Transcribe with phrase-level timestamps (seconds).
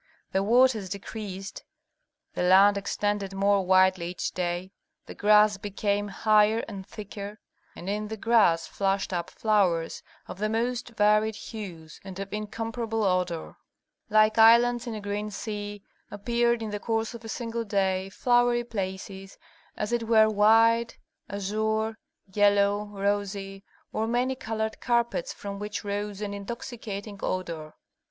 [0.31, 1.63] The waters decreased,
[2.33, 4.71] the land extended more widely each day,
[5.05, 7.39] the grass became higher and thicker,
[7.75, 13.03] and in the grass flashed up flowers of the most varied hues and of incomparable
[13.03, 13.57] odor.
[14.09, 18.63] Like islands in a green sea appeared, in the course of a single day, flowery
[18.63, 19.37] places,
[19.77, 20.97] as it were white,
[21.29, 21.99] azure,
[22.33, 23.63] yellow, rosy,
[23.93, 27.75] or many colored carpets from which rose an intoxicating odor.